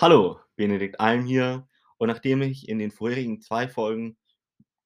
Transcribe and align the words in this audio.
Hallo, 0.00 0.38
Benedikt 0.54 1.00
Alm 1.00 1.24
hier. 1.24 1.66
Und 1.96 2.06
nachdem 2.06 2.40
ich 2.40 2.68
in 2.68 2.78
den 2.78 2.92
vorherigen 2.92 3.40
2 3.40 3.66
Folgen 3.66 4.16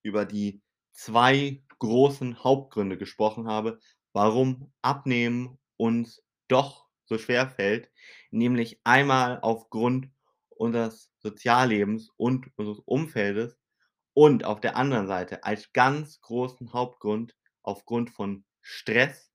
über 0.02 0.24
die 0.24 0.62
2 0.92 1.62
großen 1.80 2.42
Hauptgründe 2.42 2.96
gesprochen 2.96 3.46
habe, 3.46 3.78
warum 4.14 4.72
Abnehmen 4.80 5.58
uns 5.76 6.22
doch 6.48 6.86
so 7.04 7.18
schwerfällt, 7.18 7.90
nämlich 8.30 8.80
einmal 8.84 9.38
aufgrund 9.42 10.08
unseres 10.48 11.12
Soziallebens 11.18 12.08
und 12.16 12.46
unseres 12.56 12.78
Umfeldes 12.86 13.58
und 14.14 14.46
auf 14.46 14.62
der 14.62 14.76
anderen 14.76 15.08
Seite 15.08 15.44
als 15.44 15.74
ganz 15.74 16.22
großen 16.22 16.72
Hauptgrund 16.72 17.36
aufgrund 17.62 18.08
von 18.08 18.46
Stress, 18.62 19.30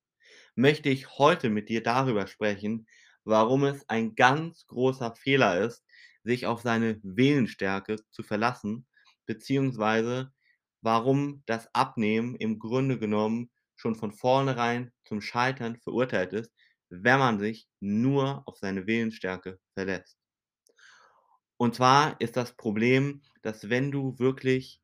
möchte 0.55 0.89
ich 0.89 1.19
heute 1.19 1.51
mit 1.51 1.69
dir 1.69 1.83
darüber 1.83 2.25
sprechen, 2.25 2.87
warum 3.27 3.65
es 3.65 3.87
ein 3.89 4.15
ganz 4.15 4.65
großer 4.67 5.15
Fehler 5.15 5.59
ist, 5.59 5.83
sich 6.23 6.45
auf 6.45 6.61
seine 6.61 6.99
Willensstärke 7.03 7.97
zu 8.09 8.23
verlassen, 8.23 8.87
beziehungsweise 9.25 10.31
warum 10.81 11.43
das 11.45 11.73
Abnehmen 11.73 12.35
im 12.35 12.59
Grunde 12.59 12.97
genommen 12.97 13.51
schon 13.75 13.95
von 13.95 14.13
vornherein 14.13 14.91
zum 15.03 15.21
Scheitern 15.21 15.77
verurteilt 15.77 16.33
ist, 16.33 16.51
wenn 16.89 17.19
man 17.19 17.39
sich 17.39 17.67
nur 17.79 18.43
auf 18.45 18.57
seine 18.57 18.87
Willensstärke 18.87 19.59
verlässt. 19.73 20.17
Und 21.57 21.75
zwar 21.75 22.19
ist 22.21 22.37
das 22.37 22.55
Problem, 22.55 23.23
dass 23.41 23.69
wenn 23.69 23.91
du 23.91 24.17
wirklich 24.19 24.81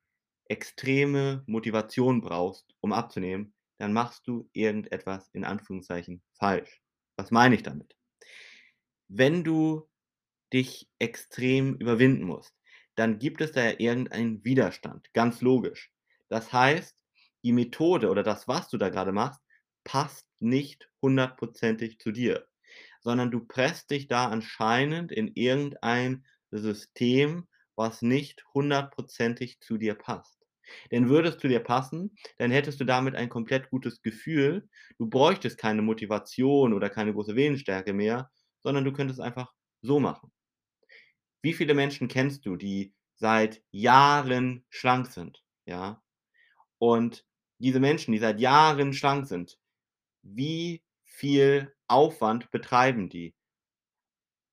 extreme 0.47 1.43
Motivation 1.47 2.19
brauchst, 2.21 2.75
um 2.81 2.91
abzunehmen, 2.91 3.53
dann 3.77 3.93
machst 3.93 4.27
du 4.27 4.49
irgendetwas 4.53 5.29
in 5.31 5.45
Anführungszeichen 5.45 6.21
falsch. 6.33 6.81
Was 7.15 7.31
meine 7.31 7.55
ich 7.55 7.63
damit? 7.63 7.95
Wenn 9.15 9.43
du 9.43 9.87
dich 10.53 10.89
extrem 10.99 11.75
überwinden 11.75 12.23
musst, 12.25 12.55
dann 12.95 13.19
gibt 13.19 13.41
es 13.41 13.51
da 13.53 13.63
ja 13.63 13.75
irgendeinen 13.79 14.43
Widerstand, 14.45 15.13
ganz 15.13 15.41
logisch. 15.41 15.91
Das 16.29 16.53
heißt, 16.53 16.95
die 17.43 17.51
Methode 17.53 18.09
oder 18.09 18.23
das, 18.23 18.47
was 18.47 18.69
du 18.69 18.77
da 18.77 18.89
gerade 18.89 19.11
machst, 19.11 19.41
passt 19.83 20.27
nicht 20.39 20.89
hundertprozentig 21.01 21.99
zu 21.99 22.11
dir, 22.11 22.47
sondern 23.01 23.31
du 23.31 23.45
presst 23.45 23.91
dich 23.91 24.07
da 24.07 24.27
anscheinend 24.29 25.11
in 25.11 25.29
irgendein 25.35 26.25
System, 26.51 27.47
was 27.75 28.01
nicht 28.01 28.43
hundertprozentig 28.53 29.59
zu 29.61 29.77
dir 29.77 29.95
passt. 29.95 30.39
Denn 30.91 31.09
würde 31.09 31.29
es 31.29 31.37
zu 31.37 31.47
dir 31.47 31.59
passen, 31.59 32.15
dann 32.37 32.51
hättest 32.51 32.79
du 32.79 32.85
damit 32.85 33.15
ein 33.15 33.29
komplett 33.29 33.69
gutes 33.69 34.01
Gefühl. 34.01 34.69
Du 34.97 35.09
bräuchtest 35.09 35.57
keine 35.57 35.81
Motivation 35.81 36.73
oder 36.73 36.89
keine 36.89 37.13
große 37.13 37.35
Willensstärke 37.35 37.93
mehr, 37.93 38.31
sondern 38.63 38.85
du 38.85 38.93
könntest 38.93 39.19
einfach 39.21 39.53
so 39.81 39.99
machen. 39.99 40.31
Wie 41.43 41.53
viele 41.53 41.75
Menschen 41.75 42.07
kennst 42.07 42.43
du, 42.45 42.55
die 42.55 42.93
seit 43.15 43.61
Jahren 43.71 44.65
schlank 44.69 45.05
sind, 45.07 45.43
ja? 45.65 46.01
Und 46.79 47.25
diese 47.59 47.79
Menschen, 47.79 48.13
die 48.13 48.19
seit 48.19 48.39
Jahren 48.39 48.93
schlank 48.93 49.27
sind, 49.27 49.59
wie 50.23 50.83
viel 51.03 51.73
Aufwand 51.87 52.51
betreiben 52.51 53.09
die? 53.09 53.35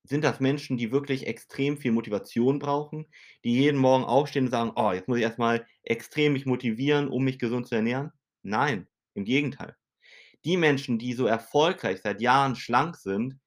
Sind 0.03 0.23
das 0.23 0.39
Menschen, 0.39 0.77
die 0.77 0.91
wirklich 0.91 1.25
extrem 1.27 1.75
viel 1.77 1.91
Motivation 1.91 2.59
brauchen, 2.59 3.07
die 3.43 3.53
jeden 3.53 3.79
Morgen 3.79 4.03
aufstehen 4.03 4.45
und 4.45 4.51
sagen: 4.51 4.73
„Oh, 4.75 4.91
jetzt 4.91 5.07
muss 5.07 5.17
ich 5.17 5.23
erst 5.23 5.39
mal 5.39 5.65
extrem 5.83 6.33
mich 6.33 6.45
motivieren, 6.45 7.07
um 7.07 7.23
mich 7.23 7.39
gesund 7.39 7.67
zu 7.67 7.73
ernähren?“ 7.75 8.11
Nein, 8.43 8.87
im 9.15 9.25
Gegenteil. 9.25 9.75
Die 10.45 10.57
Menschen, 10.57 10.99
die 10.99 11.13
so 11.13 11.27
erfolgreich 11.27 12.01
seit 12.03 12.21
Jahren 12.21 12.55
schlank 12.57 12.97
sind, 12.97 13.39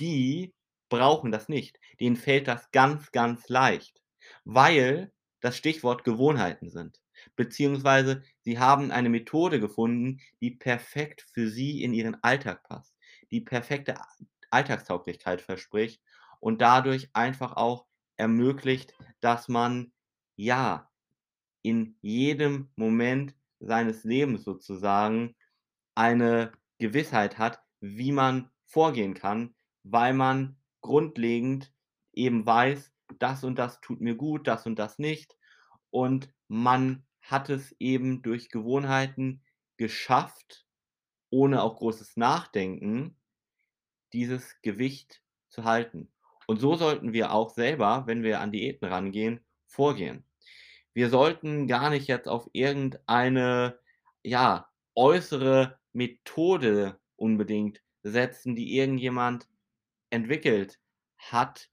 die 0.00 0.54
brauchen 0.88 1.32
das 1.32 1.48
nicht. 1.48 1.78
Denen 2.00 2.16
fällt 2.16 2.48
das 2.48 2.70
ganz, 2.72 3.12
ganz 3.12 3.48
leicht, 3.48 4.00
weil 4.44 5.12
das 5.40 5.56
Stichwort 5.56 6.04
Gewohnheiten 6.04 6.70
sind. 6.70 7.00
Beziehungsweise 7.36 8.22
sie 8.40 8.58
haben 8.58 8.90
eine 8.90 9.08
Methode 9.08 9.60
gefunden, 9.60 10.20
die 10.40 10.50
perfekt 10.50 11.26
für 11.32 11.48
sie 11.48 11.82
in 11.82 11.94
ihren 11.94 12.22
Alltag 12.22 12.62
passt, 12.64 12.94
die 13.30 13.40
perfekte 13.40 13.96
Alltagstauglichkeit 14.50 15.40
verspricht 15.40 16.02
und 16.40 16.60
dadurch 16.60 17.10
einfach 17.12 17.56
auch 17.56 17.86
ermöglicht, 18.16 18.94
dass 19.20 19.48
man, 19.48 19.92
ja, 20.36 20.90
in 21.62 21.96
jedem 22.02 22.70
Moment 22.76 23.34
seines 23.60 24.04
Lebens 24.04 24.44
sozusagen 24.44 25.34
eine 25.94 26.52
Gewissheit 26.78 27.38
hat, 27.38 27.60
wie 27.80 28.12
man 28.12 28.50
vorgehen 28.66 29.14
kann, 29.14 29.54
weil 29.84 30.14
man 30.14 30.56
grundlegend 30.80 31.72
eben 32.12 32.44
weiß, 32.44 32.92
das 33.18 33.44
und 33.44 33.58
das 33.58 33.80
tut 33.80 34.00
mir 34.00 34.16
gut, 34.16 34.46
das 34.46 34.66
und 34.66 34.78
das 34.78 34.98
nicht. 34.98 35.36
Und 35.90 36.32
man 36.48 37.06
hat 37.20 37.48
es 37.50 37.74
eben 37.78 38.22
durch 38.22 38.48
Gewohnheiten 38.48 39.42
geschafft, 39.76 40.66
ohne 41.30 41.62
auch 41.62 41.76
großes 41.76 42.16
Nachdenken, 42.16 43.16
dieses 44.12 44.60
Gewicht 44.62 45.22
zu 45.48 45.64
halten. 45.64 46.12
Und 46.46 46.60
so 46.60 46.76
sollten 46.76 47.12
wir 47.12 47.32
auch 47.32 47.50
selber, 47.50 48.04
wenn 48.06 48.22
wir 48.22 48.40
an 48.40 48.52
Diäten 48.52 48.86
rangehen, 48.86 49.40
vorgehen. 49.66 50.24
Wir 50.92 51.08
sollten 51.08 51.66
gar 51.66 51.90
nicht 51.90 52.06
jetzt 52.06 52.28
auf 52.28 52.48
irgendeine, 52.52 53.78
ja, 54.22 54.68
äußere 54.94 55.78
Methode 55.92 57.00
unbedingt 57.16 57.82
setzen, 58.02 58.54
die 58.54 58.76
irgendjemand 58.76 59.48
entwickelt 60.14 60.80
hat, 61.18 61.70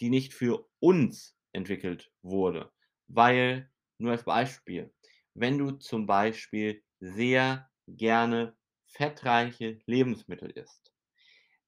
die 0.00 0.10
nicht 0.10 0.34
für 0.34 0.68
uns 0.80 1.36
entwickelt 1.52 2.12
wurde. 2.22 2.72
Weil, 3.08 3.70
nur 3.98 4.12
als 4.12 4.24
Beispiel, 4.24 4.92
wenn 5.34 5.58
du 5.58 5.72
zum 5.72 6.06
Beispiel 6.06 6.82
sehr 7.00 7.70
gerne 7.88 8.56
fettreiche 8.86 9.80
Lebensmittel 9.86 10.50
isst, 10.50 10.92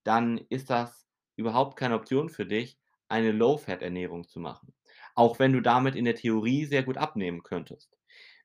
dann 0.04 0.38
ist 0.48 0.70
das 0.70 1.06
überhaupt 1.36 1.78
keine 1.78 1.96
Option 1.96 2.28
für 2.28 2.46
dich, 2.46 2.78
eine 3.08 3.32
Low-Fat-Ernährung 3.32 4.26
zu 4.28 4.40
machen. 4.40 4.74
Auch 5.14 5.38
wenn 5.38 5.52
du 5.52 5.60
damit 5.60 5.94
in 5.96 6.04
der 6.04 6.14
Theorie 6.16 6.64
sehr 6.66 6.82
gut 6.82 6.96
abnehmen 6.96 7.42
könntest. 7.42 7.96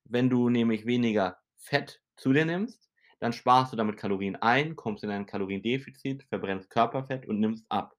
Wenn 0.06 0.30
du 0.30 0.50
nämlich 0.50 0.86
weniger 0.86 1.40
Fett 1.58 2.02
zu 2.16 2.34
dir 2.34 2.46
nimmst, 2.46 2.89
dann 3.20 3.34
sparst 3.34 3.74
du 3.74 3.78
damit 3.78 3.98
Kalorien 3.98 4.36
ein, 4.38 4.76
kommst 4.76 5.04
in 5.04 5.10
ein 5.10 5.26
Kaloriendefizit, 5.26 6.24
verbrennst 6.24 6.70
Körperfett 6.70 7.26
und 7.26 7.40
nimmst 7.40 7.66
ab. 7.70 7.96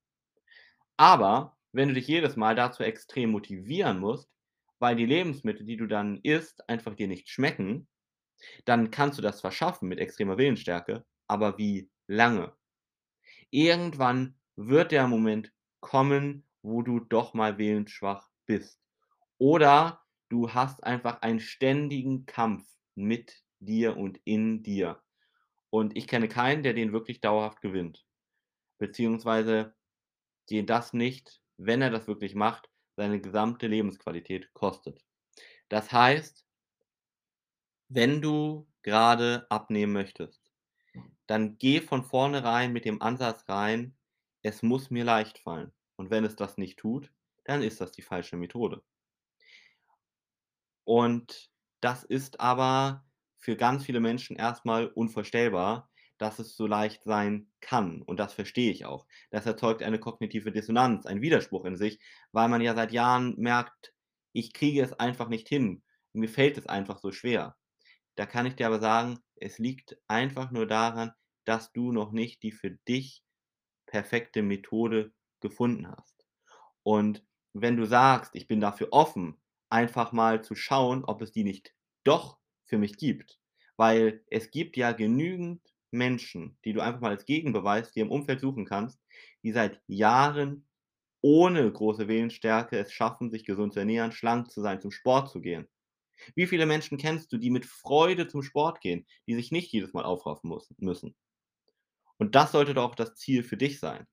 Aber 0.97 1.57
wenn 1.73 1.89
du 1.89 1.95
dich 1.95 2.09
jedes 2.09 2.37
Mal 2.37 2.55
dazu 2.55 2.83
extrem 2.83 3.31
motivieren 3.31 4.01
musst, 4.01 4.31
weil 4.79 4.97
die 4.97 5.07
Lebensmittel, 5.07 5.65
die 5.67 5.77
du 5.77 5.87
dann 5.87 6.21
isst, 6.23 6.69
einfach 6.69 6.95
dir 6.95 7.07
nicht 7.07 7.29
schmecken, 7.29 7.89
dann 8.65 8.91
kannst 8.91 9.19
du 9.19 9.23
das 9.23 9.39
zwar 9.39 9.53
schaffen 9.53 9.89
mit 9.89 9.99
extremer 9.99 10.39
Willensstärke, 10.39 11.05
aber 11.27 11.59
wie 11.59 11.91
lange? 12.07 12.55
Irgendwann 13.51 14.37
wird 14.57 14.93
der 14.93 15.07
Moment 15.07 15.53
kommen, 15.81 16.45
wo 16.63 16.83
du 16.83 17.01
doch 17.01 17.35
mal 17.35 17.59
willensschwach 17.59 18.29
bist. 18.47 18.81
Oder 19.39 20.03
du 20.29 20.53
hast 20.53 20.85
einfach 20.85 21.23
einen 21.23 21.41
ständigen 21.41 22.27
Kampf 22.27 22.69
mit 22.95 23.43
dir 23.61 23.97
und 23.97 24.19
in 24.25 24.63
dir. 24.63 25.03
Und 25.71 25.97
ich 25.97 26.07
kenne 26.09 26.29
keinen, 26.29 26.63
der 26.63 26.75
den 26.75 26.93
wirklich 26.93 27.21
dauerhaft 27.21 27.61
gewinnt. 27.61 28.05
Beziehungsweise 28.79 29.75
den 30.51 30.67
das 30.67 30.93
nicht, 30.95 31.41
wenn 31.59 31.83
er 31.83 31.91
das 31.91 32.09
wirklich 32.09 32.35
macht, 32.35 32.71
seine 32.97 33.21
gesamte 33.21 33.67
Lebensqualität 33.69 34.53
kostet. 34.55 35.03
Das 35.69 35.93
heißt 35.93 36.47
wenn 37.93 38.23
du 38.23 38.69
gerade 38.83 39.47
abnehmen 39.51 39.93
möchtest, 39.93 40.41
dann 41.27 41.59
geh 41.59 41.81
von 41.81 42.05
vornherein 42.05 42.73
mit 42.73 42.85
dem 42.85 43.03
Ansatz 43.03 43.49
rein: 43.49 43.97
„Es 44.43 44.63
muss 44.63 44.91
mir 44.91 45.05
leicht 45.05 45.39
fallen.“ 45.41 45.73
Und 45.97 46.11
wenn 46.11 46.25
es 46.25 46.37
das 46.37 46.59
nicht 46.59 46.79
tut, 46.79 47.13
dann 47.45 47.63
ist 47.63 47.81
das 47.81 47.93
die 47.93 48.03
falsche 48.03 48.37
Methode. 48.37 48.83
Und 50.85 51.51
das 51.81 52.05
ist 52.05 52.41
aber 52.41 53.05
für 53.41 53.57
ganz 53.57 53.85
viele 53.85 54.01
Menschen 54.01 54.37
erst 54.37 54.65
mal 54.65 54.87
unvorstellbar, 54.89 55.91
dass 56.19 56.39
es 56.39 56.57
so 56.57 56.67
leicht 56.67 57.03
sein 57.05 57.51
kann. 57.61 58.03
Und 58.03 58.21
das 58.21 58.35
verstehe 58.35 58.71
ich 58.71 58.85
auch. 58.85 59.07
Das 59.31 59.47
erzeugt 59.47 59.83
eine 59.83 59.99
kognitive 59.99 60.53
Dissonanz, 60.53 61.07
einen 61.07 61.23
Widerspruch 61.23 61.65
in 61.65 61.77
sich, 61.77 61.99
weil 62.33 62.49
man 62.49 62.61
ja 62.61 62.75
seit 62.75 62.93
Jahren 62.93 63.35
merkt: 63.39 63.95
„Ich 64.33 64.53
kriege 64.53 64.83
es 64.83 64.93
einfach 64.93 65.29
nicht 65.29 65.49
hin. 65.49 65.83
Mir 66.13 66.29
fällt 66.29 66.59
es 66.59 66.67
einfach 66.67 66.99
so 66.99 67.13
schwer.“ 67.13 67.57
Da 68.17 68.27
kann 68.27 68.47
ich 68.47 68.57
dir 68.57 68.67
aber 68.69 68.81
sagen, 68.81 69.19
es 69.37 69.59
liegt 69.59 69.99
einfach 70.09 70.51
nur 70.53 70.67
daran, 70.67 71.13
dass 71.45 71.73
du 71.73 71.93
noch 71.93 72.13
nicht 72.13 72.43
die 72.45 72.53
für 72.53 72.71
dich 72.89 73.25
perfekte 73.87 74.43
Methode 74.43 75.13
gefunden 75.41 75.89
hast. 75.89 76.27
Und 76.85 77.25
wenn 77.55 77.77
du 77.79 77.87
sagst: 77.87 78.37
„Ich 78.37 78.49
bin 78.49 78.61
dafür 78.61 78.91
offen, 78.93 79.41
einfach 79.71 80.13
mal 80.13 80.45
zu 80.45 80.57
schauen, 80.57 81.05
ob 81.07 81.23
es 81.23 81.33
die 81.33 81.45
nicht 81.45 81.75
doch 82.05 82.40
für 82.71 82.79
mich 82.79 82.97
gibt.“ 82.97 83.39
Weil 83.77 84.25
es 84.29 84.51
gibt 84.51 84.79
ja 84.79 84.93
genügend 84.93 85.63
Menschen, 85.91 86.59
die 86.65 86.73
du 86.73 86.81
einfach 86.81 87.01
mal 87.01 87.11
als 87.11 87.27
Gegenbeweis 87.27 87.93
dir 87.93 88.05
im 88.05 88.13
Umfeld 88.13 88.41
suchen 88.41 88.65
kannst, 88.65 89.01
die 89.43 89.53
seit 89.53 89.83
Jahren 89.89 90.67
ohne 91.23 91.71
große 91.71 92.09
Willensstärke 92.09 92.79
es 92.79 92.93
schaffen, 92.93 93.31
sich 93.31 93.45
gesund 93.45 93.75
zu 93.75 93.81
ernähren, 93.81 94.13
schlank 94.13 94.51
zu 94.51 94.63
sein, 94.63 94.81
zum 94.81 94.93
Sport 94.93 95.31
zu 95.31 95.43
gehen? 95.43 95.69
Wie 96.35 96.47
viele 96.47 96.67
Menschen 96.67 96.99
kennst 96.99 97.33
du, 97.33 97.39
die 97.39 97.51
mit 97.51 97.67
Freude 97.67 98.29
zum 98.29 98.43
Sport 98.43 98.81
gehen, 98.81 99.07
die 99.27 99.35
sich 99.35 99.53
nicht 99.53 99.73
jedes 99.73 99.93
Mal 99.93 100.05
aufraffen 100.05 100.57
müssen? 100.79 101.17
Und 102.19 102.35
das 102.35 102.53
sollte 102.53 102.75
doch 102.75 102.91
auch 102.91 102.95
das 102.95 103.17
Ziel 103.17 103.43
für 103.43 103.57
dich 103.57 103.81
sein. 103.81 104.07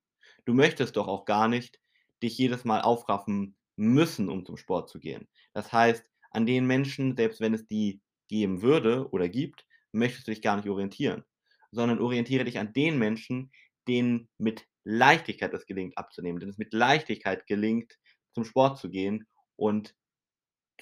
Du 0.46 0.54
möchtest 0.54 0.96
doch 0.96 1.08
auch 1.08 1.26
gar 1.26 1.48
nicht 1.48 1.80
dich 2.24 2.38
jedes 2.38 2.66
Mal 2.66 2.82
aufraffen 2.82 3.56
müssen, 3.76 4.30
um 4.30 4.46
zum 4.46 4.58
Sport 4.58 4.90
zu 4.90 5.00
gehen. 5.00 5.28
Das 5.54 5.72
heißt, 5.72 6.10
an 6.32 6.46
den 6.46 6.66
Menschen, 6.66 7.16
selbst 7.16 7.42
wenn 7.42 7.54
es 7.54 7.68
die 7.68 8.02
geben 8.28 8.62
würde 8.62 9.10
oder 9.12 9.30
gibt, 9.30 9.66
möchtest 9.92 10.28
du 10.28 10.32
dich 10.32 10.42
gar 10.42 10.58
nicht 10.58 10.70
orientieren, 10.70 11.24
sondern 11.72 12.00
orientiere 12.00 12.46
dich 12.46 12.60
an 12.60 12.74
den 12.74 12.98
Menschen, 12.98 13.52
denen 13.88 14.30
mit 14.38 14.66
Leichtigkeit 14.84 15.54
es 15.54 15.66
gelingt 15.66 15.98
abzunehmen, 15.98 16.40
denen 16.40 16.52
es 16.52 16.58
mit 16.58 16.74
Leichtigkeit 16.74 17.46
gelingt, 17.48 17.98
zum 18.34 18.46
Sport 18.46 18.80
zu 18.80 18.90
gehen 18.90 19.28
und 19.56 19.96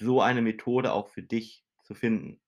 so 0.00 0.20
eine 0.20 0.42
Methode 0.42 0.92
auch 0.92 1.08
für 1.08 1.22
dich 1.22 1.64
zu 1.84 1.94
finden. 1.94 2.40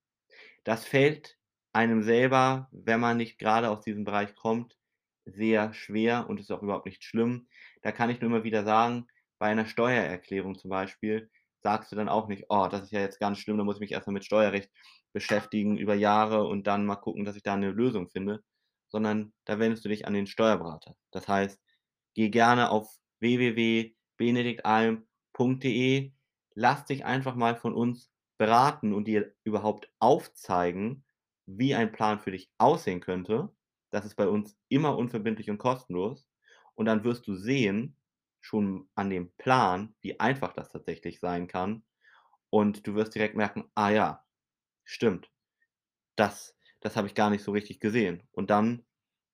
Das 0.65 0.85
fällt 0.85 1.39
einem 1.73 2.03
selber, 2.03 2.69
wenn 2.73 3.01
man 3.01 3.17
nicht 3.17 3.39
grade 3.39 3.71
aus 3.71 3.83
diesem 3.85 4.05
Bereich 4.05 4.35
kommt, 4.35 4.77
sehr 5.25 5.75
schwer 5.75 6.27
und 6.29 6.41
ist 6.41 6.51
auch 6.51 6.63
überhaupt 6.63 6.87
nicht 6.87 7.05
schlimm. 7.05 7.49
Da 7.83 7.93
kann 7.93 8.11
ich 8.11 8.21
nur 8.21 8.31
immer 8.31 8.45
wieder 8.45 8.65
sagen, 8.65 9.07
bei 9.39 9.49
einer 9.49 9.67
Steuererklärung 9.67 10.59
zum 10.59 10.71
Beispiel, 10.71 11.31
sagst 11.63 11.93
du 11.93 11.97
dann 11.97 12.09
auch 12.09 12.29
nicht: 12.29 12.47
„Oh, 12.51 12.69
das 12.71 12.83
ist 12.85 12.93
ja 12.93 13.01
jetzt 13.01 13.21
ganz 13.21 13.39
schlimm, 13.39 13.59
da 13.59 13.65
muss 13.65 13.77
ich 13.77 13.81
mich 13.81 13.93
erst 13.93 14.07
mal 14.07 14.13
mit 14.15 14.25
Steuerrecht 14.25 14.71
beschäftigen 15.13 15.77
über 15.79 15.95
Jahre 15.95 16.45
und 16.47 16.67
dann 16.67 16.87
mal 16.87 16.97
gucken, 16.97 17.25
dass 17.25 17.37
ich 17.37 17.43
da 17.43 17.57
'ne 17.57 17.71
Lösung 17.71 18.09
finde“, 18.11 18.43
sondern 18.89 19.33
da 19.45 19.59
wendest 19.59 19.85
du 19.85 19.89
dich 19.91 20.07
an 20.07 20.15
den 20.15 20.27
Steuerberater. 20.27 20.97
Das 21.13 21.29
heißt, 21.29 21.61
geh 22.15 22.31
gerne 22.31 22.71
auf 22.71 22.89
www.benediktalm.de, 23.21 26.13
lass 26.55 26.85
dich 26.87 27.05
einfach 27.05 27.35
mal 27.37 27.57
von 27.57 27.75
uns 27.75 28.11
beraten 28.39 28.93
und 28.95 29.07
dir 29.09 29.35
überhaupt 29.45 29.91
aufzeigen, 29.99 31.05
wie 31.47 31.75
ein 31.75 31.93
Plan 31.93 32.19
für 32.21 32.31
dich 32.33 32.51
aussehen 32.59 33.01
könnte. 33.01 33.51
Das 33.91 34.05
ist 34.05 34.17
bei 34.17 34.29
uns 34.29 34.57
immer 34.69 34.97
unverbindlich 34.99 35.51
und 35.51 35.59
kostenlos. 35.59 36.27
Und 36.75 36.87
dann 36.87 37.05
wirst 37.05 37.27
du 37.27 37.35
sehen, 37.35 37.97
schon 38.49 38.89
an 38.97 39.11
dem 39.11 39.33
Plan, 39.39 39.95
wie 40.01 40.21
einfach 40.21 40.53
das 40.55 40.71
tatsächlich 40.71 41.21
sein 41.21 41.49
kann. 41.49 41.85
Und 42.51 42.87
du 42.87 42.95
wirst 42.97 43.15
direkt 43.15 43.37
merken: 43.37 43.71
„Ah 43.75 43.91
ja, 43.91 44.25
stimmt. 44.85 45.31
Das 46.17 46.55
das 46.81 46.97
habe 46.97 47.09
ich 47.09 47.15
gar 47.15 47.31
nicht 47.31 47.43
so 47.43 47.53
richtig 47.53 47.81
gesehen.“ 47.81 48.23
Und 48.33 48.51
dann, 48.51 48.85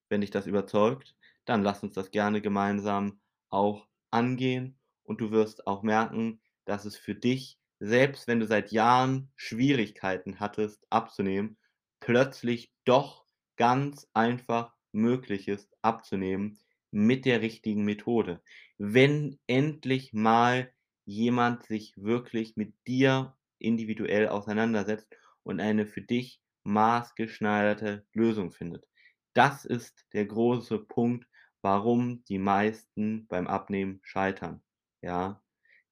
wenn 0.08 0.20
dich 0.22 0.30
das 0.30 0.46
überzeugt, 0.46 1.16
dann 1.44 1.62
lass 1.62 1.82
uns 1.82 1.94
das 1.94 2.10
gerne 2.12 2.40
gemeinsam 2.42 3.20
auch 3.50 3.88
angehen 4.10 4.78
und 5.04 5.20
du 5.20 5.30
wirst 5.30 5.66
auch 5.66 5.82
merken, 5.82 6.40
dass 6.64 6.84
es 6.86 6.96
für 6.96 7.14
dich, 7.14 7.58
selbst 7.80 8.28
wenn 8.28 8.40
du 8.40 8.46
seit 8.46 8.72
Jahren 8.72 9.32
Schwierigkeiten 9.36 10.40
hattest 10.40 10.86
abzunehmen, 10.90 11.58
plötzlich 12.00 12.72
doch 12.84 13.26
ganz 13.56 14.08
einfach 14.14 14.74
möglich 14.92 15.48
ist 15.48 15.76
abzunehmen 15.82 16.58
mit 16.94 17.24
der 17.24 17.42
richtigen 17.42 17.84
Methode. 17.84 18.40
Wenn 18.78 19.38
endlich 19.46 20.12
mal 20.12 20.72
jemand 21.04 21.64
sich 21.64 21.94
wirklich 21.96 22.56
mit 22.56 22.74
dir 22.86 23.36
individuell 23.58 24.28
auseinandersetzt 24.28 25.08
und 25.42 25.60
eine 25.60 25.86
für 25.86 26.00
dich 26.02 26.40
maßgeschneiderte 26.64 28.06
Lösung 28.12 28.52
findet. 28.52 28.86
Das 29.34 29.64
ist 29.64 30.06
der 30.12 30.26
große 30.26 30.78
Punkt, 30.78 31.26
warum 31.60 32.24
die 32.24 32.38
meisten 32.38 33.26
beim 33.26 33.46
Abnehmen 33.46 34.00
scheitern, 34.02 34.62
ja? 35.02 35.40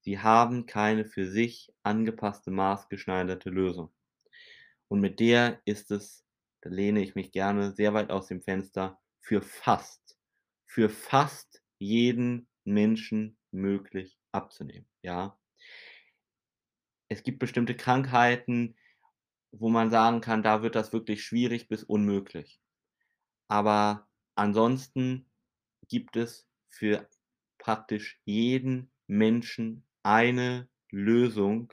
Sie 0.01 0.19
haben 0.19 0.67
keine 0.67 1.05
für 1.05 1.27
sich 1.31 1.73
angepasste, 1.85 2.51
maßgeschneiderte 2.51 3.51
Lösung. 3.51 3.93
Und 4.89 5.01
mit 5.01 5.21
der 5.21 5.61
ist 5.65 5.93
es 5.93 6.23
da 6.63 6.71
lehne 6.71 7.03
ich 7.03 7.17
mich 7.17 7.33
gerne 7.33 7.73
sehr 7.73 7.93
weit 7.93 8.11
aus 8.11 8.29
dem 8.29 8.41
Fenster, 8.41 9.01
für 9.21 9.43
fast 9.43 10.02
für 10.73 10.89
fast 10.89 11.63
jeden 11.79 12.49
Menschen 12.65 13.37
möglich 13.51 14.19
abzunehmen, 14.33 14.89
ja? 15.03 15.39
Es 17.09 17.23
gibt 17.23 17.39
bestimmte 17.39 17.77
Krankheiten, 17.77 18.75
wo 19.53 19.69
man 19.69 19.91
sagen 19.91 20.21
kann, 20.23 20.43
da 20.43 20.63
wird 20.63 20.75
das 20.75 20.93
wirklich 20.93 21.25
schwierig 21.25 21.69
bis 21.69 21.85
unmöglich. 21.85 22.61
Aber 23.49 24.09
ansonsten 24.35 25.31
gibt 25.89 26.17
es 26.17 26.49
für 26.69 27.09
praktisch 27.59 28.21
jeden 28.25 28.91
Menschen 29.07 29.87
eine 30.03 30.69
Lösung, 30.91 31.73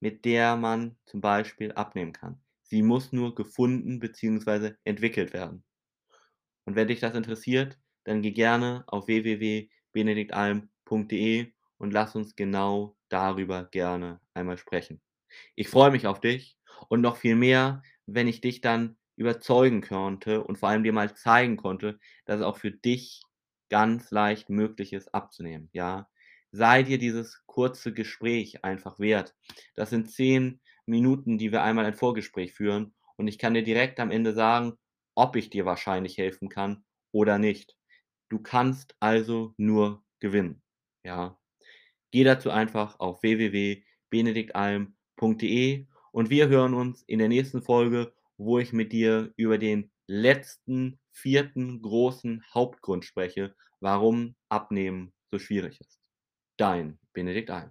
mit 0.00 0.24
der 0.24 0.56
man 0.56 0.96
zum 1.06 1.20
Beispiel 1.20 1.72
abnehmen 1.72 2.12
kann. 2.12 2.42
Sie 2.62 2.82
muss 2.82 3.12
nur 3.12 3.34
gefunden 3.34 4.00
beziehungsweise 4.00 4.78
entwickelt 4.84 5.34
werden. 5.34 5.64
Und 6.66 6.76
wenn 6.76 6.88
dich 6.88 7.00
das 7.00 7.14
interessiert, 7.14 7.78
dann 8.04 8.22
geh 8.22 8.32
gerne 8.32 8.84
auf 8.86 9.06
www.benediktalm.de 9.06 11.52
und 11.78 11.92
lass 11.92 12.14
uns 12.14 12.36
genau 12.36 12.96
darüber 13.08 13.64
gerne 13.64 14.20
einmal 14.34 14.58
sprechen. 14.58 15.00
Ich 15.54 15.68
freue 15.68 15.90
mich 15.90 16.06
auf 16.06 16.20
dich 16.20 16.56
und 16.88 17.00
noch 17.00 17.16
viel 17.16 17.36
mehr, 17.36 17.82
wenn 18.06 18.28
ich 18.28 18.40
dich 18.40 18.60
dann 18.60 18.96
überzeugen 19.16 19.80
konnte 19.82 20.42
und 20.42 20.58
vor 20.58 20.68
allem 20.68 20.82
dir 20.84 20.92
mal 20.92 21.14
zeigen 21.14 21.56
konnte, 21.56 21.98
dass 22.26 22.40
es 22.40 22.46
auch 22.46 22.58
für 22.58 22.70
dich 22.72 23.22
ganz 23.70 24.10
leicht 24.10 24.50
möglich 24.50 24.92
ist 24.92 25.14
abzunehmen, 25.14 25.68
ja? 25.72 26.08
Sei 26.52 26.82
dir 26.84 26.98
dieses 26.98 27.42
kurze 27.46 27.92
Gespräch 27.92 28.64
einfach 28.64 28.98
wert. 29.00 29.34
Das 29.74 29.90
sind 29.90 30.10
10 30.10 30.60
Minuten, 30.86 31.38
die 31.38 31.50
wir 31.50 31.62
einmal 31.62 31.84
ein 31.84 31.94
Vorgespräch 31.94 32.52
führen 32.52 32.94
und 33.16 33.26
ich 33.28 33.38
kann 33.38 33.54
dir 33.54 33.64
direkt 33.64 33.98
am 33.98 34.10
Ende 34.10 34.34
sagen, 34.34 34.74
ob 35.16 35.34
ich 35.36 35.50
dir 35.50 35.64
wahrscheinlich 35.64 36.18
helfen 36.18 36.48
kann 36.48 36.84
oder 37.12 37.38
nicht. 37.38 37.76
Du 38.34 38.42
kannst 38.42 38.96
also 38.98 39.54
nur 39.58 40.02
gewinnen, 40.18 40.60
ja? 41.04 41.38
Geh 42.10 42.24
dazu 42.24 42.50
einfach 42.50 42.98
auf 42.98 43.22
www.benediktalm.de 43.22 45.86
und 46.10 46.30
wir 46.30 46.48
hören 46.48 46.74
uns 46.74 47.04
in 47.04 47.20
der 47.20 47.28
nächsten 47.28 47.62
Folge, 47.62 48.12
wo 48.36 48.58
ich 48.58 48.72
mit 48.72 48.92
dir 48.92 49.32
über 49.36 49.56
den 49.56 49.92
letzten, 50.08 50.98
4. 51.12 51.78
großen 51.80 52.42
Hauptgrund 52.52 53.04
spreche, 53.04 53.54
warum 53.78 54.34
Abnehmen 54.48 55.12
so 55.30 55.38
schwierig 55.38 55.80
ist. 55.80 56.00
Dein 56.56 56.98
Benedikt 57.12 57.50
Alm. 57.50 57.70